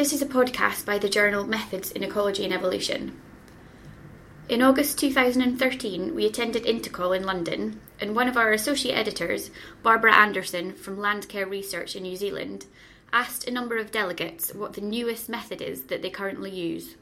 This 0.00 0.14
is 0.14 0.22
a 0.22 0.26
podcast 0.26 0.86
by 0.86 0.96
the 0.96 1.10
journal 1.10 1.44
Methods 1.44 1.90
in 1.90 2.02
Ecology 2.02 2.42
and 2.42 2.54
Evolution. 2.54 3.20
In 4.48 4.62
August 4.62 4.98
2013, 4.98 6.14
we 6.14 6.24
attended 6.24 6.64
INTECOL 6.64 7.14
in 7.14 7.24
London, 7.24 7.82
and 8.00 8.16
one 8.16 8.26
of 8.26 8.38
our 8.38 8.50
associate 8.50 8.94
editors, 8.94 9.50
Barbara 9.82 10.14
Anderson 10.14 10.72
from 10.72 10.96
Landcare 10.96 11.46
Research 11.46 11.94
in 11.94 12.04
New 12.04 12.16
Zealand, 12.16 12.64
asked 13.12 13.46
a 13.46 13.50
number 13.50 13.76
of 13.76 13.92
delegates 13.92 14.54
what 14.54 14.72
the 14.72 14.80
newest 14.80 15.28
method 15.28 15.60
is 15.60 15.82
that 15.88 16.00
they 16.00 16.08
currently 16.08 16.50
use. 16.50 16.96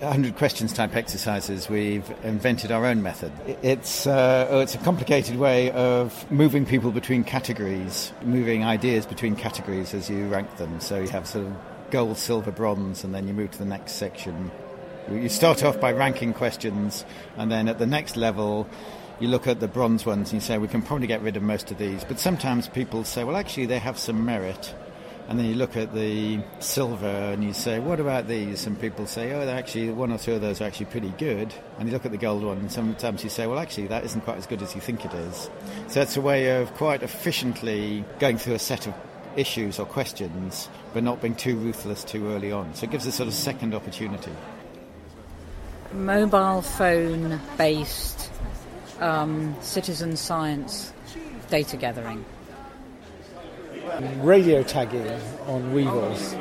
100 0.00 0.36
questions 0.36 0.72
type 0.72 0.96
exercises, 0.96 1.68
we've 1.68 2.08
invented 2.22 2.72
our 2.72 2.84
own 2.86 3.02
method. 3.02 3.32
It's, 3.62 4.06
uh, 4.06 4.48
it's 4.50 4.74
a 4.74 4.78
complicated 4.78 5.36
way 5.36 5.70
of 5.70 6.30
moving 6.30 6.66
people 6.66 6.90
between 6.90 7.24
categories, 7.24 8.12
moving 8.22 8.64
ideas 8.64 9.06
between 9.06 9.36
categories 9.36 9.94
as 9.94 10.10
you 10.10 10.26
rank 10.28 10.56
them. 10.56 10.80
So 10.80 11.00
you 11.00 11.08
have 11.08 11.26
sort 11.26 11.46
of 11.46 11.56
gold, 11.90 12.16
silver, 12.18 12.50
bronze, 12.50 13.04
and 13.04 13.14
then 13.14 13.28
you 13.28 13.34
move 13.34 13.52
to 13.52 13.58
the 13.58 13.64
next 13.64 13.92
section. 13.92 14.50
You 15.10 15.28
start 15.28 15.62
off 15.62 15.80
by 15.80 15.92
ranking 15.92 16.32
questions, 16.32 17.04
and 17.36 17.50
then 17.50 17.68
at 17.68 17.78
the 17.78 17.86
next 17.86 18.16
level, 18.16 18.66
you 19.20 19.28
look 19.28 19.46
at 19.46 19.60
the 19.60 19.68
bronze 19.68 20.04
ones 20.04 20.32
and 20.32 20.42
you 20.42 20.46
say, 20.46 20.58
we 20.58 20.68
can 20.68 20.82
probably 20.82 21.06
get 21.06 21.22
rid 21.22 21.36
of 21.36 21.42
most 21.42 21.70
of 21.70 21.78
these. 21.78 22.04
But 22.04 22.18
sometimes 22.18 22.68
people 22.68 23.04
say, 23.04 23.22
well, 23.24 23.36
actually, 23.36 23.66
they 23.66 23.78
have 23.78 23.98
some 23.98 24.24
merit 24.24 24.74
and 25.28 25.38
then 25.38 25.46
you 25.46 25.54
look 25.54 25.76
at 25.76 25.94
the 25.94 26.40
silver 26.60 27.06
and 27.06 27.42
you 27.42 27.54
say, 27.54 27.78
what 27.78 27.98
about 27.98 28.28
these? 28.28 28.66
And 28.66 28.78
people 28.78 29.06
say, 29.06 29.32
oh, 29.32 29.48
actually, 29.48 29.90
one 29.90 30.12
or 30.12 30.18
two 30.18 30.34
of 30.34 30.42
those 30.42 30.60
are 30.60 30.64
actually 30.64 30.86
pretty 30.86 31.14
good. 31.16 31.54
And 31.78 31.88
you 31.88 31.94
look 31.94 32.04
at 32.04 32.12
the 32.12 32.18
gold 32.18 32.42
one, 32.42 32.58
and 32.58 32.70
sometimes 32.70 33.24
you 33.24 33.30
say, 33.30 33.46
well, 33.46 33.58
actually, 33.58 33.86
that 33.86 34.04
isn't 34.04 34.20
quite 34.20 34.36
as 34.36 34.46
good 34.46 34.60
as 34.60 34.74
you 34.74 34.82
think 34.82 35.04
it 35.04 35.14
is. 35.14 35.48
So 35.88 36.02
it's 36.02 36.18
a 36.18 36.20
way 36.20 36.60
of 36.60 36.74
quite 36.74 37.02
efficiently 37.02 38.04
going 38.18 38.36
through 38.36 38.54
a 38.54 38.58
set 38.58 38.86
of 38.86 38.94
issues 39.34 39.78
or 39.78 39.86
questions, 39.86 40.68
but 40.92 41.02
not 41.02 41.22
being 41.22 41.34
too 41.34 41.56
ruthless 41.56 42.04
too 42.04 42.28
early 42.28 42.52
on. 42.52 42.74
So 42.74 42.84
it 42.84 42.90
gives 42.90 43.06
a 43.06 43.12
sort 43.12 43.26
of 43.26 43.34
second 43.34 43.74
opportunity. 43.74 44.32
Mobile 45.92 46.60
phone 46.60 47.40
based 47.56 48.30
um, 49.00 49.56
citizen 49.60 50.16
science 50.16 50.92
data 51.48 51.76
gathering 51.76 52.24
radio 54.22 54.62
tagging 54.62 55.08
on 55.46 55.72
Weevils? 55.72 56.34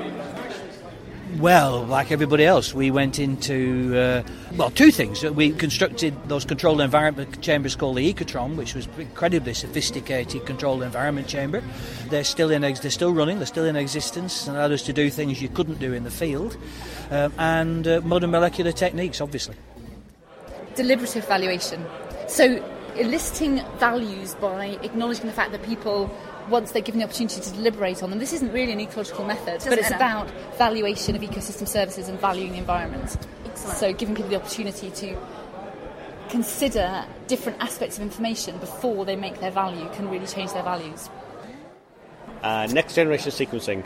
Well, 1.39 1.83
like 1.85 2.11
everybody 2.11 2.45
else, 2.45 2.75
we 2.75 2.91
went 2.91 3.17
into, 3.17 3.97
uh, 3.97 4.23
well, 4.55 4.69
two 4.69 4.91
things. 4.91 5.23
We 5.23 5.51
constructed 5.51 6.13
those 6.27 6.45
controlled 6.45 6.79
environment 6.79 7.41
chambers 7.41 7.75
called 7.75 7.97
the 7.97 8.13
Ecotron, 8.13 8.55
which 8.55 8.75
was 8.75 8.87
incredibly 8.99 9.55
sophisticated 9.55 10.45
controlled 10.45 10.83
environment 10.83 11.27
chamber. 11.27 11.63
They're 12.09 12.23
still 12.23 12.51
in, 12.51 12.61
they're 12.61 12.91
still 12.91 13.13
running, 13.13 13.37
they're 13.37 13.47
still 13.47 13.65
in 13.65 13.75
existence, 13.75 14.47
and 14.47 14.55
allowed 14.55 14.73
us 14.73 14.83
to 14.83 14.93
do 14.93 15.09
things 15.09 15.41
you 15.41 15.49
couldn't 15.49 15.79
do 15.79 15.93
in 15.93 16.03
the 16.03 16.11
field. 16.11 16.55
Um, 17.09 17.33
and 17.39 17.87
uh, 17.87 18.01
modern 18.01 18.29
molecular 18.29 18.71
techniques, 18.71 19.19
obviously. 19.19 19.55
Deliberative 20.75 21.27
valuation. 21.27 21.83
So, 22.27 22.63
eliciting 22.95 23.63
values 23.79 24.35
by 24.35 24.77
acknowledging 24.83 25.25
the 25.25 25.33
fact 25.33 25.51
that 25.51 25.63
people 25.63 26.15
once 26.49 26.71
they're 26.71 26.81
given 26.81 26.99
the 26.99 27.05
opportunity 27.05 27.41
to 27.41 27.51
deliberate 27.51 28.03
on 28.03 28.09
them. 28.09 28.19
This 28.19 28.33
isn't 28.33 28.51
really 28.51 28.71
an 28.73 28.79
ecological 28.79 29.25
method, 29.25 29.61
but 29.67 29.77
it's 29.77 29.91
about 29.91 30.29
valuation 30.57 31.15
of 31.15 31.21
ecosystem 31.21 31.67
services 31.67 32.09
and 32.09 32.19
valuing 32.19 32.51
the 32.51 32.57
environment. 32.57 33.17
Excellent. 33.45 33.77
So 33.77 33.93
giving 33.93 34.15
people 34.15 34.29
the 34.29 34.37
opportunity 34.37 34.89
to 34.91 35.17
consider 36.29 37.05
different 37.27 37.61
aspects 37.61 37.97
of 37.97 38.03
information 38.03 38.57
before 38.57 39.05
they 39.05 39.15
make 39.15 39.39
their 39.39 39.51
value 39.51 39.87
can 39.93 40.09
really 40.09 40.27
change 40.27 40.51
their 40.53 40.63
values. 40.63 41.09
Uh, 42.41 42.67
next 42.71 42.95
generation 42.95 43.31
sequencing. 43.31 43.85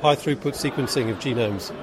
High 0.00 0.16
throughput 0.16 0.54
sequencing 0.54 1.10
of 1.10 1.18
genomes. 1.18 1.74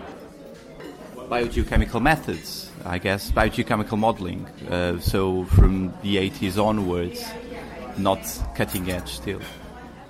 Biogeochemical 1.15 2.01
methods, 2.01 2.71
I 2.85 2.97
guess, 2.97 3.31
biogeochemical 3.31 3.97
modeling. 3.97 4.45
Uh, 4.69 4.99
so 4.99 5.45
from 5.45 5.93
the 6.01 6.17
80s 6.17 6.63
onwards, 6.63 7.23
not 7.97 8.21
cutting 8.55 8.89
edge 8.91 9.09
still 9.09 9.39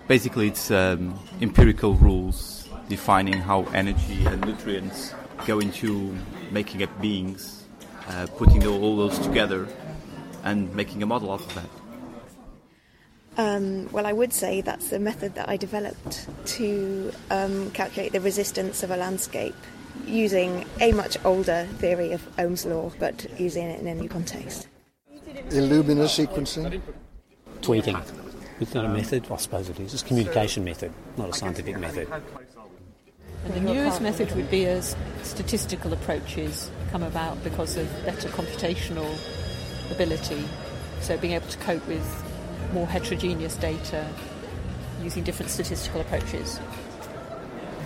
basically 0.08 0.48
it's 0.48 0.72
um, 0.72 1.20
empirical 1.42 1.96
rules 1.96 2.70
defining 2.90 3.34
how 3.34 3.64
energy 3.74 4.26
and 4.26 4.46
nutrients 4.46 5.14
go 5.46 5.60
into 5.60 6.16
making 6.52 6.84
up 6.84 7.02
beings, 7.02 7.66
uh, 8.10 8.28
putting 8.38 8.66
all 8.68 8.98
those 8.98 9.18
together 9.20 9.68
and 10.44 10.74
making 10.76 11.02
a 11.04 11.06
model 11.06 11.32
out 11.32 11.42
of 11.42 11.56
that. 11.56 11.70
Um, 13.36 13.92
well, 13.92 14.06
I 14.06 14.14
would 14.14 14.32
say 14.32 14.62
that's 14.62 14.90
the 14.90 15.00
method 15.00 15.34
that 15.36 15.50
I 15.50 15.58
developed 15.58 16.28
to 16.58 17.12
um, 17.32 17.72
calculate 17.72 18.12
the 18.12 18.22
resistance 18.22 18.84
of 18.84 18.92
a 18.92 18.98
landscape 18.98 19.56
using 20.06 20.66
a 20.80 20.92
much 20.92 21.18
older 21.26 21.68
theory 21.78 22.12
of 22.12 22.22
Ohm's 22.38 22.66
law, 22.66 22.92
but 23.00 23.26
using 23.40 23.66
it 23.66 23.80
in 23.80 23.88
a 23.88 23.96
new 23.96 24.10
context. 24.10 24.68
Illumina 25.50 26.06
sequencing? 26.06 26.82
Tweeting. 27.62 28.23
It's 28.60 28.74
not 28.74 28.86
a 28.86 28.88
um, 28.88 28.94
method, 28.94 29.26
I 29.32 29.38
suppose 29.38 29.70
it 29.70 29.80
is. 29.80 29.94
It's 29.94 30.04
a 30.04 30.06
communication 30.06 30.64
method, 30.64 30.92
not 31.18 31.30
a 31.30 31.34
scientific 31.34 31.78
method. 31.80 32.08
And 33.46 33.54
the 33.54 33.74
newest 33.74 34.02
method 34.02 34.34
would 34.36 34.50
be 34.50 34.66
as 34.66 34.96
statistical 35.22 35.92
approaches 35.92 36.72
come 36.92 37.04
about 37.04 37.44
because 37.44 37.76
of 37.76 37.88
better 38.06 38.30
computational 38.30 39.12
ability. 39.92 40.44
So 41.02 41.18
being 41.18 41.34
able 41.34 41.48
to 41.48 41.58
cope 41.58 41.86
with 41.88 42.06
more 42.74 42.88
heterogeneous 42.88 43.56
data 43.58 44.08
using 45.02 45.24
different 45.24 45.52
statistical 45.52 46.02
approaches. 46.02 46.60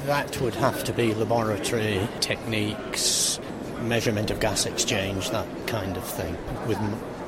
That 0.06 0.40
would 0.42 0.54
have 0.56 0.84
to 0.84 0.94
be 0.94 1.14
laboratory 1.14 2.08
techniques, 2.20 3.40
measurement 3.82 4.30
of 4.30 4.40
gas 4.40 4.66
exchange, 4.66 5.32
that 5.32 5.48
kind 5.66 5.98
of 5.98 6.04
thing, 6.04 6.38
with 6.68 6.78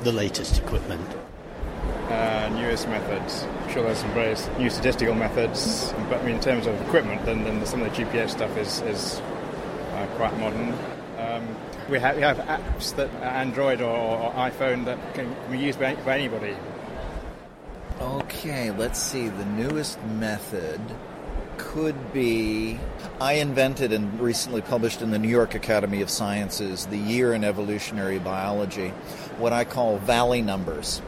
the 0.04 0.12
latest 0.12 0.58
equipment 0.58 1.04
newest 2.50 2.88
methods. 2.88 3.44
I'm 3.44 3.72
sure 3.72 3.82
there's 3.82 3.98
some 3.98 4.12
very 4.12 4.36
new 4.58 4.70
statistical 4.70 5.14
methods, 5.14 5.92
but 6.08 6.20
I 6.20 6.24
mean, 6.24 6.36
in 6.36 6.40
terms 6.40 6.66
of 6.66 6.80
equipment, 6.82 7.24
then, 7.24 7.44
then 7.44 7.64
some 7.66 7.82
of 7.82 7.94
the 7.94 8.04
GPS 8.04 8.30
stuff 8.30 8.56
is, 8.56 8.80
is 8.82 9.20
uh, 9.94 10.06
quite 10.16 10.36
modern. 10.38 10.74
Um, 11.18 11.46
we, 11.88 11.98
have, 11.98 12.16
we 12.16 12.22
have 12.22 12.38
apps 12.38 12.94
that 12.96 13.10
Android 13.22 13.80
or, 13.80 13.90
or 13.90 14.32
iPhone 14.32 14.84
that 14.84 14.98
can, 15.14 15.34
can 15.34 15.52
be 15.52 15.58
used 15.58 15.78
by, 15.78 15.94
by 15.96 16.16
anybody. 16.16 16.56
Okay, 18.00 18.70
let's 18.70 18.98
see. 18.98 19.28
The 19.28 19.44
newest 19.44 20.02
method 20.04 20.80
could 21.58 22.12
be 22.14 22.80
I 23.20 23.34
invented 23.34 23.92
and 23.92 24.18
recently 24.18 24.62
published 24.62 25.02
in 25.02 25.10
the 25.10 25.18
New 25.18 25.28
York 25.28 25.54
Academy 25.54 26.00
of 26.00 26.08
Sciences 26.08 26.86
the 26.86 26.96
year 26.96 27.34
in 27.34 27.44
evolutionary 27.44 28.18
biology, 28.18 28.88
what 29.38 29.52
I 29.52 29.64
call 29.64 29.98
valley 29.98 30.40
numbers. 30.40 31.02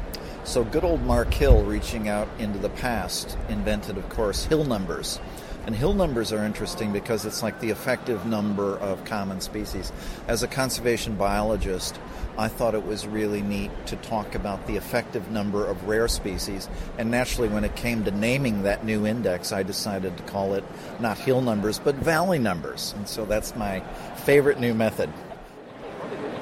So, 0.44 0.64
good 0.64 0.82
old 0.82 1.02
Mark 1.02 1.32
Hill, 1.32 1.62
reaching 1.62 2.08
out 2.08 2.28
into 2.40 2.58
the 2.58 2.68
past, 2.68 3.38
invented, 3.48 3.96
of 3.96 4.08
course, 4.08 4.44
hill 4.44 4.64
numbers. 4.64 5.20
And 5.66 5.76
hill 5.76 5.94
numbers 5.94 6.32
are 6.32 6.44
interesting 6.44 6.92
because 6.92 7.24
it's 7.24 7.44
like 7.44 7.60
the 7.60 7.70
effective 7.70 8.26
number 8.26 8.76
of 8.78 9.04
common 9.04 9.40
species. 9.40 9.92
As 10.26 10.42
a 10.42 10.48
conservation 10.48 11.14
biologist, 11.14 11.96
I 12.36 12.48
thought 12.48 12.74
it 12.74 12.84
was 12.84 13.06
really 13.06 13.40
neat 13.40 13.70
to 13.86 13.96
talk 13.96 14.34
about 14.34 14.66
the 14.66 14.76
effective 14.76 15.30
number 15.30 15.64
of 15.64 15.86
rare 15.86 16.08
species. 16.08 16.68
And 16.98 17.12
naturally, 17.12 17.48
when 17.48 17.62
it 17.62 17.76
came 17.76 18.02
to 18.04 18.10
naming 18.10 18.64
that 18.64 18.84
new 18.84 19.06
index, 19.06 19.52
I 19.52 19.62
decided 19.62 20.16
to 20.16 20.24
call 20.24 20.54
it 20.54 20.64
not 20.98 21.18
hill 21.18 21.40
numbers, 21.40 21.78
but 21.78 21.94
valley 21.94 22.40
numbers. 22.40 22.94
And 22.96 23.08
so 23.08 23.24
that's 23.24 23.54
my 23.54 23.78
favorite 24.24 24.58
new 24.58 24.74
method. 24.74 25.08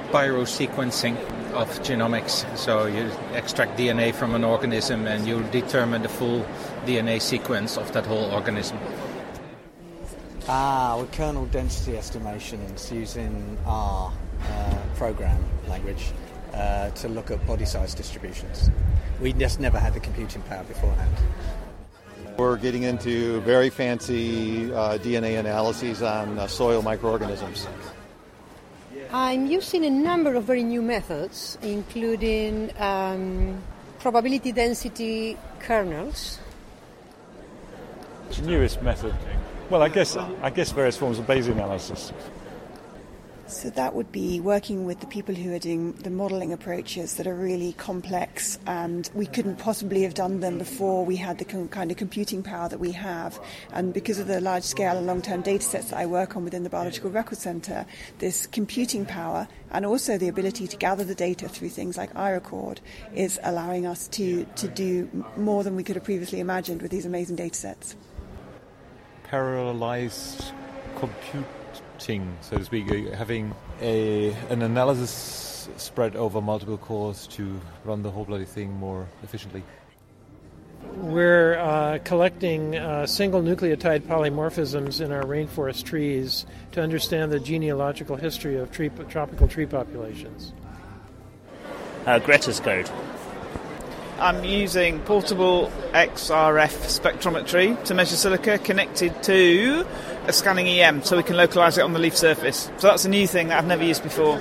Biosequencing 0.09 1.40
of 1.53 1.67
genomics. 1.81 2.45
So 2.57 2.85
you 2.85 3.11
extract 3.33 3.77
DNA 3.77 4.13
from 4.13 4.35
an 4.35 4.43
organism 4.43 5.07
and 5.07 5.27
you 5.27 5.43
determine 5.51 6.01
the 6.01 6.09
full 6.09 6.45
DNA 6.85 7.21
sequence 7.21 7.77
of 7.77 7.91
that 7.93 8.05
whole 8.05 8.31
organism. 8.31 8.77
Ah, 10.47 10.97
with 10.99 11.11
kernel 11.11 11.45
density 11.45 11.97
estimations 11.97 12.91
using 12.91 13.57
R 13.65 14.11
uh, 14.43 14.75
program 14.95 15.43
language 15.67 16.11
uh, 16.53 16.89
to 16.91 17.07
look 17.07 17.31
at 17.31 17.45
body 17.45 17.65
size 17.65 17.93
distributions. 17.93 18.69
We 19.21 19.33
just 19.33 19.59
never 19.59 19.79
had 19.79 19.93
the 19.93 19.99
computing 19.99 20.41
power 20.43 20.63
beforehand. 20.63 21.15
We're 22.37 22.57
getting 22.57 22.83
into 22.83 23.41
very 23.41 23.69
fancy 23.69 24.73
uh, 24.73 24.97
DNA 24.97 25.39
analyses 25.39 26.01
on 26.01 26.39
uh, 26.39 26.47
soil 26.47 26.81
microorganisms. 26.81 27.67
I'm 29.13 29.45
using 29.47 29.83
a 29.83 29.89
number 29.89 30.35
of 30.35 30.45
very 30.45 30.63
new 30.63 30.81
methods, 30.81 31.57
including 31.61 32.71
um, 32.79 33.61
probability 33.99 34.53
density 34.53 35.37
kernels. 35.59 36.39
The 38.31 38.41
newest 38.43 38.81
method. 38.81 39.13
Well, 39.69 39.81
I 39.83 39.89
guess 39.89 40.15
I 40.15 40.49
guess 40.49 40.71
various 40.71 40.95
forms 40.95 41.19
of 41.19 41.25
Bayesian 41.27 41.53
analysis. 41.53 42.13
So 43.51 43.69
that 43.71 43.93
would 43.93 44.13
be 44.13 44.39
working 44.39 44.85
with 44.85 45.01
the 45.01 45.07
people 45.07 45.35
who 45.35 45.53
are 45.53 45.59
doing 45.59 45.91
the 45.91 46.09
modelling 46.09 46.53
approaches 46.53 47.15
that 47.17 47.27
are 47.27 47.35
really 47.35 47.73
complex 47.73 48.57
and 48.65 49.09
we 49.13 49.25
couldn't 49.25 49.57
possibly 49.57 50.03
have 50.03 50.13
done 50.13 50.39
them 50.39 50.57
before 50.57 51.05
we 51.05 51.17
had 51.17 51.37
the 51.37 51.43
kind 51.43 51.91
of 51.91 51.97
computing 51.97 52.43
power 52.43 52.69
that 52.69 52.79
we 52.79 52.93
have. 52.93 53.39
And 53.73 53.93
because 53.93 54.19
of 54.19 54.27
the 54.27 54.39
large 54.39 54.63
scale 54.63 54.97
and 54.97 55.05
long 55.05 55.21
term 55.21 55.41
data 55.41 55.65
sets 55.65 55.89
that 55.89 55.99
I 55.99 56.05
work 56.05 56.37
on 56.37 56.45
within 56.45 56.63
the 56.63 56.69
Biological 56.69 57.11
Record 57.11 57.39
Centre, 57.39 57.85
this 58.19 58.47
computing 58.47 59.05
power 59.05 59.49
and 59.71 59.85
also 59.85 60.17
the 60.17 60.29
ability 60.29 60.65
to 60.67 60.77
gather 60.77 61.03
the 61.03 61.13
data 61.13 61.49
through 61.49 61.69
things 61.69 61.97
like 61.97 62.13
iRecord 62.13 62.77
is 63.13 63.37
allowing 63.43 63.85
us 63.85 64.07
to, 64.07 64.45
to 64.55 64.69
do 64.69 65.09
more 65.35 65.65
than 65.65 65.75
we 65.75 65.83
could 65.83 65.97
have 65.97 66.05
previously 66.05 66.39
imagined 66.39 66.81
with 66.81 66.89
these 66.89 67.05
amazing 67.05 67.35
data 67.35 67.55
sets. 67.55 67.97
Parallelized 69.27 70.53
compute 70.95 71.45
so 72.01 72.57
to 72.57 72.65
speak, 72.65 72.91
uh, 72.91 73.15
having 73.15 73.53
a 73.79 74.31
an 74.49 74.63
analysis 74.63 75.69
spread 75.77 76.15
over 76.15 76.41
multiple 76.41 76.77
cores 76.77 77.27
to 77.27 77.61
run 77.85 78.01
the 78.01 78.09
whole 78.09 78.25
bloody 78.25 78.45
thing 78.45 78.71
more 78.73 79.07
efficiently. 79.21 79.61
We're 80.95 81.59
uh, 81.59 81.99
collecting 82.03 82.75
uh, 82.75 83.05
single 83.05 83.41
nucleotide 83.41 84.01
polymorphisms 84.01 84.99
in 84.99 85.11
our 85.11 85.23
rainforest 85.23 85.83
trees 85.85 86.47
to 86.71 86.81
understand 86.81 87.31
the 87.31 87.39
genealogical 87.39 88.15
history 88.15 88.57
of 88.57 88.71
tree, 88.71 88.89
tropical 89.07 89.47
tree 89.47 89.67
populations. 89.67 90.53
Uh, 92.07 92.17
Greta's 92.17 92.59
code. 92.59 92.89
I'm 94.21 94.43
using 94.43 94.99
portable 94.99 95.71
XRF 95.93 97.01
spectrometry 97.01 97.83
to 97.85 97.95
measure 97.95 98.15
silica 98.15 98.59
connected 98.59 99.23
to 99.23 99.83
a 100.27 100.31
scanning 100.31 100.67
EM 100.67 101.01
so 101.01 101.17
we 101.17 101.23
can 101.23 101.35
localise 101.35 101.79
it 101.79 101.81
on 101.81 101.93
the 101.93 101.99
leaf 101.99 102.15
surface. 102.15 102.69
So 102.77 102.89
that's 102.89 103.03
a 103.03 103.09
new 103.09 103.25
thing 103.25 103.47
that 103.47 103.57
I've 103.57 103.65
never 103.65 103.83
used 103.83 104.03
before. 104.03 104.39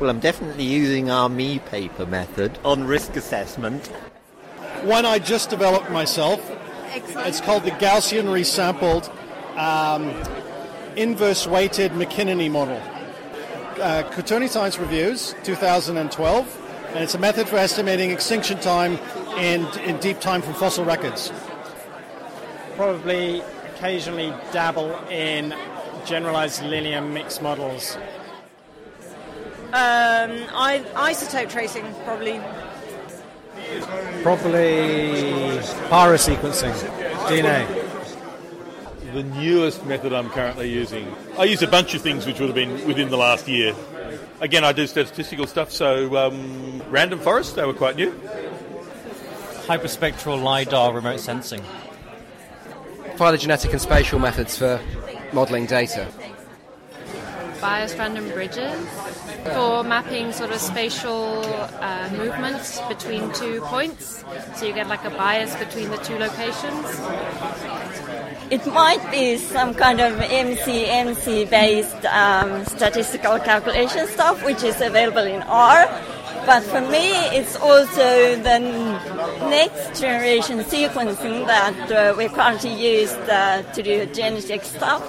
Well, 0.00 0.08
I'm 0.08 0.18
definitely 0.18 0.64
using 0.64 1.10
our 1.10 1.28
me 1.28 1.58
paper 1.58 2.06
method 2.06 2.58
on 2.64 2.84
risk 2.84 3.16
assessment. 3.16 3.88
One 4.84 5.04
I 5.04 5.18
just 5.18 5.50
developed 5.50 5.90
myself. 5.90 6.40
Excellent. 6.86 7.28
It's 7.28 7.42
called 7.42 7.64
the 7.64 7.70
Gaussian 7.72 8.24
resampled 8.24 9.10
um, 9.58 10.08
inverse 10.96 11.46
weighted 11.46 11.92
McInerney 11.92 12.50
model. 12.50 12.80
Uh, 13.78 14.04
Quaternary 14.10 14.48
Science 14.48 14.78
Reviews, 14.78 15.34
2012 15.44 16.61
and 16.94 17.02
it's 17.02 17.14
a 17.14 17.18
method 17.18 17.48
for 17.48 17.56
estimating 17.56 18.10
extinction 18.10 18.58
time 18.60 18.98
in, 19.38 19.66
in 19.80 19.98
deep 19.98 20.20
time 20.20 20.42
from 20.42 20.54
fossil 20.54 20.84
records. 20.84 21.32
Probably 22.76 23.42
occasionally 23.74 24.32
dabble 24.52 24.94
in 25.08 25.54
generalized 26.04 26.62
linear 26.62 27.00
mixed 27.00 27.40
models. 27.40 27.96
Um, 29.68 30.44
I, 30.52 30.84
isotope 30.94 31.50
tracing, 31.50 31.84
probably. 32.04 32.40
Probably 34.22 35.58
pyrosequencing, 35.88 36.74
DNA. 37.26 37.81
The 39.12 39.22
newest 39.22 39.84
method 39.86 40.12
I'm 40.12 40.30
currently 40.30 40.70
using. 40.70 41.14
I 41.38 41.44
use 41.44 41.62
a 41.62 41.66
bunch 41.66 41.94
of 41.94 42.02
things 42.02 42.26
which 42.26 42.40
would 42.40 42.48
have 42.48 42.54
been 42.54 42.86
within 42.86 43.10
the 43.10 43.18
last 43.18 43.46
year 43.48 43.74
again, 44.42 44.64
I 44.64 44.72
do 44.72 44.86
statistical 44.86 45.46
stuff, 45.46 45.70
so 45.70 46.16
um, 46.16 46.82
random 46.90 47.20
forest, 47.20 47.56
they 47.56 47.64
were 47.64 47.72
quite 47.72 47.96
new. 47.96 48.10
Hyperspectral 49.66 50.42
LiDAR 50.42 50.92
remote 50.92 51.20
sensing. 51.20 51.62
Phylogenetic 53.16 53.70
and 53.70 53.80
spatial 53.80 54.18
methods 54.18 54.58
for 54.58 54.80
modelling 55.32 55.66
data. 55.66 56.08
Bias 57.60 57.94
random 57.94 58.28
bridges 58.30 58.88
for 59.54 59.84
mapping 59.84 60.32
sort 60.32 60.50
of 60.50 60.58
spatial 60.58 61.44
uh, 61.80 62.10
movements 62.10 62.80
between 62.88 63.32
two 63.32 63.60
points. 63.60 64.24
So 64.56 64.66
you 64.66 64.72
get 64.72 64.88
like 64.88 65.04
a 65.04 65.10
bias 65.10 65.54
between 65.54 65.90
the 65.90 65.98
two 65.98 66.18
locations. 66.18 67.00
It 68.52 68.66
might 68.66 69.10
be 69.10 69.38
some 69.38 69.72
kind 69.72 69.98
of 69.98 70.12
MCMC 70.12 71.48
based 71.48 72.04
um, 72.04 72.66
statistical 72.66 73.38
calculation 73.38 74.06
stuff, 74.06 74.44
which 74.44 74.62
is 74.62 74.78
available 74.82 75.24
in 75.24 75.40
R. 75.44 75.86
But 76.44 76.62
for 76.62 76.82
me, 76.82 77.12
it's 77.32 77.56
also 77.56 78.36
the 78.36 78.58
next 79.48 79.98
generation 79.98 80.58
sequencing 80.58 81.46
that 81.46 81.90
uh, 81.90 82.14
we 82.18 82.28
currently 82.28 82.74
use 82.74 83.12
uh, 83.14 83.62
to 83.72 83.82
do 83.82 84.04
genetic 84.12 84.64
stuff. 84.64 85.02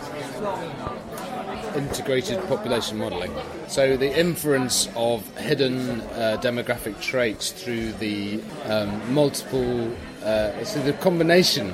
Integrated 1.75 2.39
population 2.47 2.97
modelling. 2.97 3.33
So 3.67 3.97
the 3.97 4.17
inference 4.17 4.87
of 4.95 5.19
hidden 5.37 5.99
uh, 5.99 6.37
demographic 6.41 7.01
traits 7.01 7.51
through 7.51 7.91
the 7.93 8.39
um, 8.67 9.13
multiple, 9.13 9.91
uh, 10.23 10.63
so 10.63 10.81
the 10.81 10.93
combination 10.93 11.73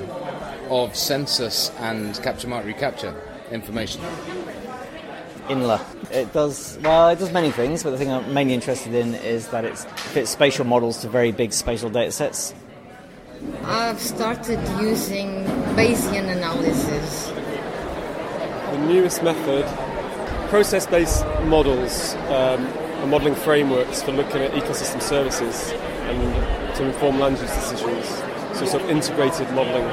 of 0.70 0.96
census 0.96 1.70
and 1.78 2.14
capture 2.22 2.48
mark 2.48 2.64
recapture 2.64 3.14
information? 3.50 4.00
INLA. 5.48 5.80
It 6.12 6.32
does 6.32 6.78
well. 6.82 7.08
It 7.08 7.18
does 7.18 7.32
many 7.32 7.50
things, 7.50 7.82
but 7.82 7.90
the 7.90 7.98
thing 7.98 8.10
I'm 8.10 8.32
mainly 8.32 8.54
interested 8.54 8.94
in 8.94 9.14
is 9.16 9.48
that 9.48 9.64
it 9.64 9.76
fits 9.76 10.30
spatial 10.30 10.64
models 10.64 10.98
to 11.02 11.08
very 11.08 11.32
big 11.32 11.52
spatial 11.52 11.90
data 11.90 12.12
sets. 12.12 12.54
I've 13.64 14.00
started 14.00 14.60
using 14.80 15.44
Bayesian 15.74 16.30
analysis. 16.36 17.28
The 18.70 18.78
newest 18.86 19.22
method, 19.22 19.66
process-based 20.50 21.24
models, 21.44 22.14
um, 22.28 22.66
and 23.00 23.10
modelling 23.10 23.34
frameworks 23.34 24.02
for 24.02 24.12
looking 24.12 24.42
at 24.42 24.52
ecosystem 24.52 25.00
services 25.00 25.72
and 25.72 26.76
to 26.76 26.84
inform 26.84 27.18
land 27.18 27.38
use 27.38 27.50
decisions. 27.50 28.06
So 28.58 28.66
sort 28.66 28.82
of 28.82 28.90
integrated 28.90 29.50
modelling 29.52 29.88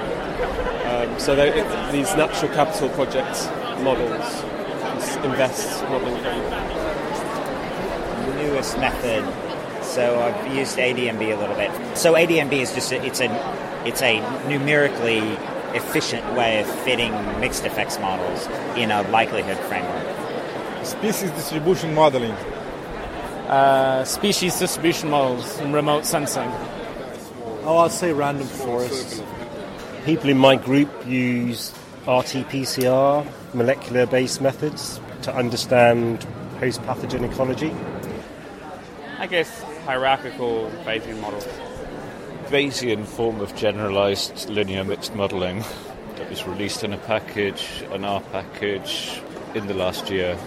so 1.18 1.36
these 1.92 2.16
natural 2.16 2.52
capital 2.54 2.90
project 2.90 3.50
models 3.84 4.44
InVEST 5.24 5.90
modeling. 5.90 6.24
The 8.26 8.44
newest 8.44 8.78
method. 8.78 9.24
So 9.84 10.20
I've 10.20 10.56
used 10.56 10.78
ADMB 10.78 11.22
a 11.36 11.40
little 11.40 11.56
bit. 11.56 11.72
So 11.98 12.14
ADMB 12.14 12.54
is 12.54 12.74
just 12.74 12.92
a, 12.92 13.04
it's 13.06 13.22
a 13.22 13.30
it's 13.86 14.02
a 14.02 14.20
numerically 14.48 15.20
efficient 15.74 16.26
way 16.36 16.60
of 16.62 16.68
fitting 16.84 17.14
mixed 17.40 17.66
effects 17.66 18.00
models 18.00 18.48
in 18.76 18.92
a 18.92 19.02
likelihood 19.10 19.58
framework. 19.68 20.86
Species 20.86 21.32
distribution 21.32 21.94
modeling. 21.94 22.36
Uh, 23.48 24.04
species 24.04 24.60
distribution 24.60 25.10
models 25.10 25.58
and 25.60 25.74
remote 25.74 26.06
sensing. 26.06 26.50
Oh, 27.64 27.78
I'll 27.78 27.90
say 27.90 28.14
random 28.14 28.48
forest 28.48 29.24
people 30.08 30.30
in 30.30 30.38
my 30.38 30.56
group 30.56 30.90
use 31.06 31.74
RT-PCR, 32.04 33.28
molecular-based 33.54 34.40
methods, 34.40 35.02
to 35.22 35.36
understand 35.36 36.24
host 36.62 36.82
pathogen 36.84 37.30
ecology. 37.30 37.76
I 39.20 39.28
guess 39.28 39.64
hierarchical 39.84 40.72
Bayesian 40.86 41.20
models. 41.20 41.46
Bayesian 42.46 43.06
form 43.06 43.42
of 43.42 43.54
generalized 43.58 44.48
linear 44.50 44.86
mixed 44.86 45.14
modeling 45.14 45.66
that 46.16 46.30
was 46.30 46.48
released 46.48 46.86
in 46.86 46.94
a 46.94 46.98
package, 47.00 47.84
an 47.92 48.06
R 48.06 48.22
package, 48.32 49.22
in 49.56 49.68
the 49.68 49.74
last 49.74 50.10
year. 50.10 50.40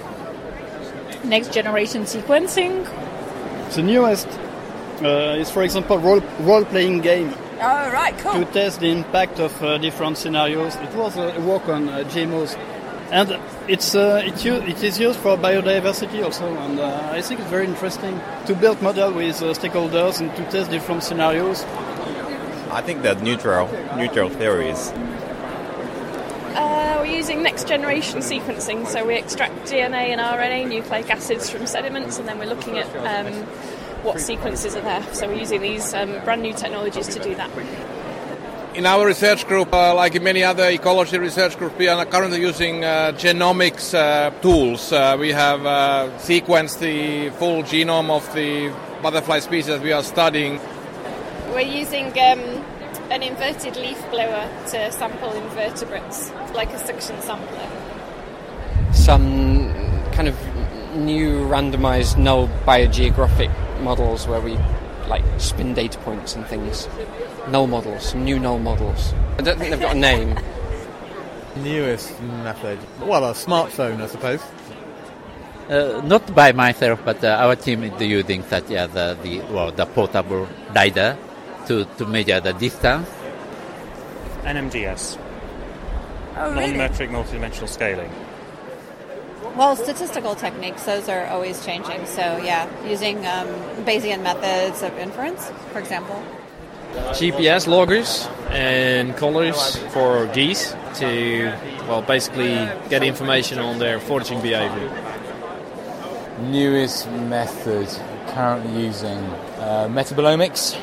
Next 1.23 1.53
generation 1.53 2.05
sequencing. 2.05 2.89
The 3.75 3.83
newest 3.83 4.27
uh, 5.03 5.37
is, 5.39 5.51
for 5.51 5.63
example, 5.63 5.99
role, 5.99 6.21
role-playing 6.41 7.03
game 7.03 7.35
Oh, 7.63 7.91
right, 7.93 8.17
cool. 8.19 8.33
To 8.33 8.45
test 8.47 8.81
the 8.81 8.91
impact 8.91 9.39
of 9.39 9.63
uh, 9.63 9.77
different 9.77 10.17
scenarios. 10.17 10.77
It 10.77 10.95
was 10.95 11.17
a 11.19 11.39
work 11.41 11.69
on 11.69 11.91
uh, 11.91 11.99
GMOs. 12.09 12.57
And 13.11 13.39
it's, 13.69 13.95
uh, 13.95 14.23
it, 14.25 14.47
it 14.47 14.83
is 14.83 14.99
used 14.99 15.19
for 15.19 15.37
biodiversity 15.37 16.25
also, 16.25 16.47
and 16.47 16.79
uh, 16.79 17.11
I 17.13 17.21
think 17.21 17.41
it's 17.41 17.51
very 17.51 17.67
interesting 17.67 18.19
to 18.47 18.55
build 18.55 18.81
model 18.81 19.13
with 19.13 19.43
uh, 19.43 19.53
stakeholders 19.53 20.21
and 20.21 20.35
to 20.37 20.45
test 20.51 20.71
different 20.71 21.03
scenarios. 21.03 21.65
I 22.71 22.81
think 22.83 23.03
they're 23.03 23.17
neutral, 23.17 23.69
neutral 23.97 24.31
theories. 24.31 24.91
Uh, 26.55 26.99
we're 27.01 27.07
using 27.07 27.43
next 27.43 27.67
generation 27.67 28.21
sequencing, 28.21 28.87
so 28.87 29.05
we 29.05 29.17
extract 29.17 29.55
DNA 29.65 30.11
and 30.11 30.21
RNA, 30.21 30.69
nucleic 30.69 31.11
acids 31.11 31.51
from 31.51 31.67
sediments, 31.67 32.19
and 32.19 32.29
then 32.29 32.39
we're 32.39 32.47
looking 32.47 32.79
at 32.79 32.87
um, 32.97 33.47
what 34.03 34.21
sequences 34.21 34.77
are 34.77 34.81
there. 34.83 35.03
So 35.13 35.29
we're 35.29 35.41
using 35.41 35.61
these 35.61 35.93
um, 35.95 36.23
brand 36.25 36.43
new 36.43 36.53
technologies 36.53 37.09
to 37.09 37.19
do 37.19 37.35
that. 37.35 37.51
In 38.75 38.87
our 38.87 39.05
research 39.05 39.47
group, 39.47 39.73
uh, 39.73 39.95
like 39.95 40.15
in 40.15 40.23
many 40.23 40.45
other 40.45 40.69
ecology 40.69 41.19
research 41.19 41.59
groups, 41.59 41.77
we 41.77 41.89
are 41.89 42.05
currently 42.07 42.41
using 42.41 42.85
uh, 42.85 43.13
genomics 43.17 43.95
uh, 43.95 44.31
tools. 44.41 44.93
Uh, 44.93 45.17
we 45.19 45.31
have 45.33 45.67
uh, 45.67 46.09
sequenced 46.19 46.79
the 46.79 47.31
full 47.37 47.63
genome 47.65 48.11
of 48.11 48.33
the 48.33 48.73
butterfly 49.03 49.41
species 49.41 49.81
we 49.81 49.93
are 49.93 50.05
studying. 50.05 50.61
We're 51.49 51.61
using 51.61 52.07
um, 52.07 52.65
an 53.11 53.25
inverted 53.25 53.75
leaf 53.77 53.99
blower 54.11 54.49
to 54.69 54.93
sample 54.93 55.33
invertebrates, 55.33 56.31
like 56.55 56.71
a 56.71 56.79
suction 56.79 57.21
sampler. 57.23 57.69
Some 58.93 59.75
kind 60.13 60.29
of 60.29 60.37
new 60.95 61.41
randomized 61.49 62.19
null 62.19 62.49
biogeographic 62.67 63.51
models 63.83 64.27
where 64.27 64.41
we 64.41 64.59
like 65.09 65.25
spin 65.39 65.75
data 65.75 65.99
points 65.99 66.37
and 66.37 66.47
things. 66.47 66.89
Null 67.49 67.67
models, 67.67 68.11
some 68.11 68.25
new 68.25 68.39
null 68.39 68.59
models. 68.59 69.13
I 69.39 69.43
don't 69.43 69.59
think 69.59 69.71
they've 69.71 69.81
got 69.81 69.97
a 69.97 69.99
name. 69.99 70.39
Newest 71.57 72.21
method. 72.23 72.79
Well, 73.01 73.25
a 73.25 73.33
smartphone, 73.33 74.01
I 74.01 74.07
suppose. 74.07 74.41
Uh, 75.69 76.01
not 76.05 76.35
by 76.35 76.53
myself, 76.53 77.01
but 77.05 77.23
uh, 77.23 77.39
our 77.41 77.57
team 77.57 77.85
is 77.85 78.01
using 78.01 78.43
that 78.51 78.69
yeah, 78.69 78.87
the, 78.87 79.17
the 79.23 79.41
well 79.53 79.71
the 79.71 79.87
portable 79.87 80.49
lidar 80.75 81.17
to, 81.67 81.85
to 81.97 82.07
measure 82.07 82.41
the 82.41 82.53
distance. 82.53 83.09
NMDS. 84.43 85.19
Oh, 86.37 86.51
really? 86.51 86.69
Non-metric 86.69 87.11
multidimensional 87.11 87.69
scaling. 87.69 88.11
Well, 89.57 89.75
statistical 89.77 90.35
techniques, 90.37 90.85
those 90.85 91.09
are 91.09 91.27
always 91.27 91.65
changing. 91.65 92.07
So, 92.07 92.23
yeah, 92.39 92.69
using 92.87 93.19
um, 93.27 93.49
Bayesian 93.85 94.23
methods 94.23 94.83
of 94.83 94.97
inference, 94.99 95.51
for 95.73 95.81
example. 95.81 96.23
GPS 97.13 97.67
loggers 97.67 98.29
and 98.51 99.17
collars 99.17 99.77
for 99.93 100.27
geese 100.29 100.75
to, 100.95 101.53
well, 101.89 102.03
basically 102.03 102.55
get 102.89 103.03
information 103.03 103.59
on 103.59 103.79
their 103.79 104.01
foraging 104.01 104.41
behavior. 104.41 104.91
Newest 106.43 107.09
method 107.11 107.89
currently 108.29 108.85
using 108.87 109.19
uh, 109.19 109.89
metabolomics. 109.91 110.79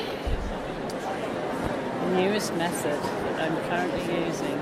Newest 2.12 2.54
method 2.54 3.02
that 3.02 3.50
I'm 3.50 3.56
currently 3.68 4.26
using. 4.26 4.60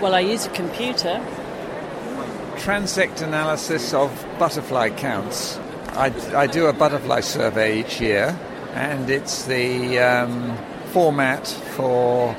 Well, 0.00 0.14
I 0.14 0.20
use 0.20 0.46
a 0.46 0.50
computer. 0.50 1.20
Transect 2.58 3.22
analysis 3.22 3.94
of 3.94 4.10
butterfly 4.38 4.90
counts. 4.90 5.58
I, 5.92 6.12
I 6.34 6.46
do 6.46 6.66
a 6.66 6.72
butterfly 6.72 7.20
survey 7.20 7.80
each 7.80 8.00
year, 8.00 8.38
and 8.74 9.08
it's 9.08 9.46
the 9.46 9.98
um, 9.98 10.56
format 10.92 11.46
for 11.46 12.36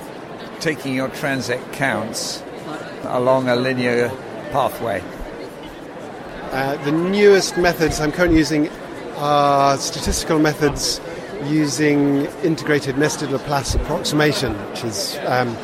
taking 0.60 0.94
your 0.94 1.10
transect 1.10 1.74
counts 1.74 2.44
along 3.04 3.50
a 3.50 3.56
linear 3.56 4.10
pathway. 4.52 5.02
Uh, 6.52 6.76
the 6.84 6.92
newest 6.92 7.58
methods 7.58 8.00
I'm 8.00 8.12
currently 8.12 8.38
using 8.38 8.70
are 9.18 9.78
statistical 9.78 10.38
methods 10.38 11.02
using 11.46 12.26
integrated 12.44 12.98
nested 12.98 13.32
Laplace 13.32 13.74
approximation, 13.76 14.54
which 14.70 14.84
is 14.84 15.18
um, 15.26 15.56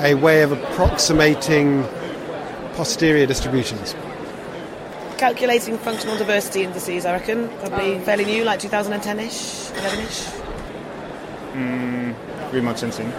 a 0.00 0.14
way 0.14 0.42
of 0.42 0.52
approximating 0.52 1.84
posterior 2.74 3.26
distributions. 3.26 3.94
Calculating 5.18 5.78
functional 5.78 6.16
diversity 6.16 6.64
indices, 6.64 7.06
I 7.06 7.12
reckon. 7.12 7.48
Probably 7.60 7.98
fairly 8.00 8.24
new, 8.24 8.44
like 8.44 8.60
2010-ish, 8.60 9.70
11-ish. 9.70 10.42
Mm, 11.54 12.52
remote 12.52 12.78
sensing. 12.78 13.12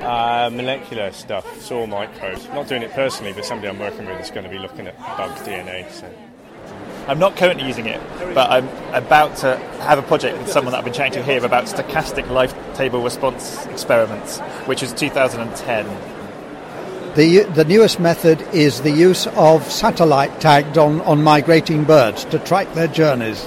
Uh, 0.00 0.50
molecular 0.52 1.10
stuff, 1.12 1.60
saw 1.60 1.86
microbes. 1.86 2.46
Not 2.48 2.68
doing 2.68 2.82
it 2.82 2.92
personally, 2.92 3.32
but 3.32 3.44
somebody 3.44 3.68
I'm 3.68 3.78
working 3.78 4.06
with 4.06 4.20
is 4.20 4.30
going 4.30 4.44
to 4.44 4.50
be 4.50 4.58
looking 4.58 4.86
at 4.86 4.98
bug 4.98 5.30
DNA. 5.38 5.90
So. 5.90 6.12
I'm 7.08 7.18
not 7.18 7.36
currently 7.36 7.66
using 7.66 7.86
it, 7.86 8.00
but 8.34 8.50
I'm 8.50 8.68
about 8.92 9.36
to 9.38 9.56
have 9.80 9.98
a 9.98 10.02
project 10.02 10.36
with 10.38 10.50
someone 10.50 10.72
that 10.72 10.78
I've 10.78 10.84
been 10.84 10.92
chatting 10.92 11.14
to 11.14 11.22
here 11.22 11.42
about 11.44 11.64
stochastic 11.64 12.28
life 12.28 12.54
table 12.74 13.02
response 13.02 13.64
experiments, 13.66 14.40
which 14.66 14.82
is 14.82 14.92
2010. 14.92 16.17
The, 17.18 17.40
the 17.42 17.64
newest 17.64 17.98
method 17.98 18.40
is 18.54 18.82
the 18.82 18.92
use 18.92 19.26
of 19.34 19.64
satellite 19.64 20.40
tagged 20.40 20.78
on, 20.78 21.00
on 21.00 21.20
migrating 21.20 21.82
birds 21.82 22.24
to 22.26 22.38
track 22.38 22.72
their 22.74 22.86
journeys. 22.86 23.44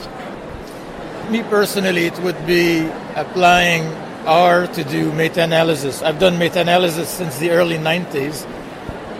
Me 1.29 1.41
personally, 1.43 2.05
it 2.05 2.19
would 2.19 2.45
be 2.45 2.85
applying 3.15 3.85
R 4.27 4.67
to 4.67 4.83
do 4.83 5.13
meta-analysis. 5.13 6.01
I've 6.01 6.19
done 6.19 6.37
meta-analysis 6.37 7.07
since 7.07 7.37
the 7.37 7.51
early 7.51 7.77
90s, 7.77 8.45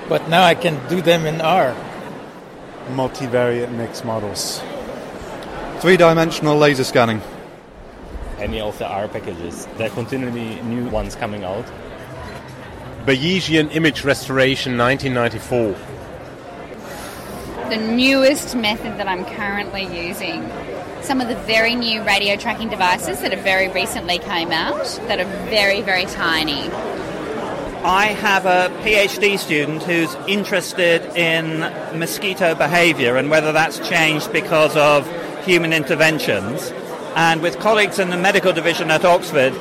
but 0.10 0.27
now 0.27 0.43
I 0.43 0.55
can 0.55 0.86
do 0.89 1.01
them 1.01 1.25
in 1.25 1.39
R. 1.39 1.74
Multivariate 2.89 3.72
mixed 3.72 4.03
models. 4.03 4.62
Three 5.79 5.96
dimensional 5.96 6.58
laser 6.58 6.84
scanning. 6.84 7.22
Any 8.38 8.60
of 8.60 8.77
the 8.79 8.86
R 8.86 9.08
packages. 9.08 9.65
There 9.77 9.88
are 9.88 9.93
continually 9.93 10.62
new 10.63 10.89
ones 10.89 11.15
coming 11.15 11.46
out. 11.46 11.63
Bayesian 13.05 13.74
image 13.75 14.03
restoration 14.03 14.77
1994. 14.77 15.75
The 17.70 17.77
newest 17.77 18.55
method 18.55 19.00
that 19.00 19.08
I'm 19.08 19.25
currently 19.25 19.84
using. 19.84 20.48
Some 21.01 21.20
of 21.20 21.27
the 21.27 21.36
very 21.36 21.74
new 21.74 22.03
radio 22.03 22.36
tracking 22.36 22.70
devices 22.70 23.22
that 23.22 23.31
have 23.31 23.43
very 23.43 23.70
recently 23.70 24.20
came 24.20 24.51
out 24.51 24.86
that 25.08 25.20
are 25.20 25.25
very, 25.50 25.81
very 25.81 26.05
tiny. 26.05 26.70
I 27.84 28.08
have 28.08 28.46
a 28.46 28.70
PhD 28.84 29.39
student 29.39 29.81
who's 29.81 30.13
interested 30.27 31.03
in 31.17 31.62
mosquito 31.98 32.53
behavior 32.53 33.17
and 33.17 33.31
whether 33.31 33.51
that's 33.51 33.79
changed 33.89 34.31
because 34.31 34.77
of 34.77 35.10
human 35.43 35.74
interventions. 35.74 36.72
And 37.15 37.41
with 37.41 37.58
colleagues 37.58 37.98
in 37.98 38.12
the 38.12 38.17
medical 38.17 38.53
division 38.53 38.91
at 38.91 39.03
Oxford, 39.03 39.53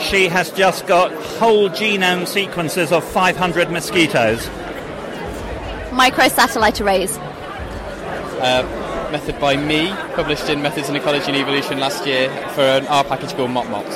she 0.00 0.28
has 0.28 0.50
just 0.50 0.86
got 0.86 1.12
whole 1.38 1.68
genome 1.68 2.26
sequences 2.26 2.92
of 2.92 3.04
500 3.04 3.70
mosquitoes. 3.70 4.46
Microsatellite 5.90 6.80
arrays. 6.80 7.16
Uh, 8.38 9.08
method 9.10 9.38
by 9.40 9.56
me, 9.56 9.88
published 10.14 10.48
in 10.48 10.62
Methods 10.62 10.88
in 10.88 10.96
Ecology 10.96 11.28
and 11.28 11.36
Evolution 11.36 11.78
last 11.78 12.06
year 12.06 12.28
for 12.50 12.62
an 12.62 12.86
R 12.88 13.04
package 13.04 13.32
called 13.34 13.50
MotMot. 13.50 13.86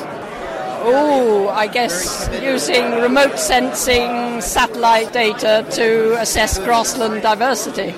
Oh, 0.82 1.48
I 1.50 1.66
guess 1.66 2.30
using 2.42 2.92
remote 2.92 3.38
sensing 3.38 4.40
satellite 4.40 5.12
data 5.12 5.66
to 5.72 6.18
assess 6.18 6.58
grassland 6.58 7.22
diversity. 7.22 7.94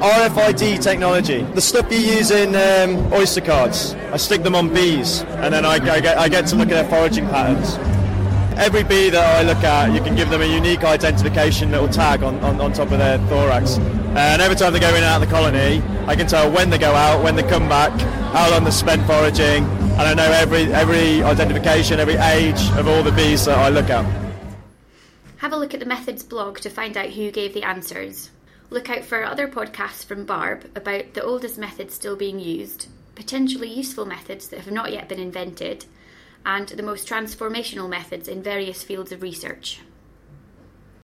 RFID 0.00 0.82
technology, 0.82 1.40
the 1.54 1.60
stuff 1.60 1.90
you 1.90 1.98
use 1.98 2.30
in 2.30 2.54
um, 2.54 3.12
Oyster 3.14 3.40
cards. 3.40 3.94
I 4.12 4.18
stick 4.18 4.42
them 4.42 4.54
on 4.54 4.72
bees, 4.72 5.22
and 5.22 5.54
then 5.54 5.64
I, 5.64 5.74
I, 5.74 6.00
get, 6.00 6.18
I 6.18 6.28
get 6.28 6.46
to 6.48 6.56
look 6.56 6.68
at 6.68 6.74
their 6.74 6.88
foraging 6.88 7.26
patterns. 7.28 7.76
Every 8.58 8.82
bee 8.82 9.08
that 9.08 9.38
I 9.38 9.42
look 9.42 9.64
at, 9.64 9.94
you 9.94 10.00
can 10.00 10.14
give 10.14 10.28
them 10.28 10.42
a 10.42 10.44
unique 10.44 10.84
identification 10.84 11.70
little 11.70 11.88
tag 11.88 12.22
on, 12.22 12.38
on, 12.40 12.60
on 12.60 12.74
top 12.74 12.90
of 12.90 12.98
their 12.98 13.18
thorax. 13.28 13.78
And 14.16 14.42
every 14.42 14.56
time 14.56 14.74
they 14.74 14.80
go 14.80 14.90
in 14.90 14.96
and 14.96 15.04
out 15.04 15.22
of 15.22 15.28
the 15.28 15.34
colony, 15.34 15.82
I 16.06 16.14
can 16.14 16.26
tell 16.26 16.50
when 16.52 16.68
they 16.68 16.78
go 16.78 16.92
out, 16.94 17.24
when 17.24 17.34
they 17.34 17.42
come 17.42 17.66
back, 17.66 17.92
how 18.32 18.50
long 18.50 18.64
they 18.64 18.72
spent 18.72 19.06
foraging, 19.06 19.64
and 19.64 20.02
I 20.02 20.12
know 20.12 20.30
every, 20.30 20.72
every 20.74 21.22
identification, 21.22 22.00
every 22.00 22.16
age 22.16 22.60
of 22.72 22.86
all 22.86 23.02
the 23.02 23.12
bees 23.12 23.46
that 23.46 23.56
I 23.56 23.70
look 23.70 23.88
at. 23.88 24.04
Have 25.38 25.54
a 25.54 25.56
look 25.56 25.72
at 25.72 25.80
the 25.80 25.86
Methods 25.86 26.22
blog 26.22 26.58
to 26.60 26.68
find 26.68 26.98
out 26.98 27.08
who 27.10 27.30
gave 27.30 27.54
the 27.54 27.62
answers. 27.62 28.30
Look 28.68 28.90
out 28.90 29.04
for 29.04 29.22
other 29.22 29.46
podcasts 29.46 30.04
from 30.04 30.24
Barb 30.24 30.70
about 30.74 31.14
the 31.14 31.22
oldest 31.22 31.56
methods 31.56 31.94
still 31.94 32.16
being 32.16 32.40
used, 32.40 32.88
potentially 33.14 33.68
useful 33.68 34.04
methods 34.04 34.48
that 34.48 34.60
have 34.60 34.72
not 34.72 34.92
yet 34.92 35.08
been 35.08 35.20
invented, 35.20 35.84
and 36.44 36.68
the 36.68 36.82
most 36.82 37.08
transformational 37.08 37.88
methods 37.88 38.26
in 38.26 38.42
various 38.42 38.82
fields 38.82 39.12
of 39.12 39.22
research. 39.22 39.80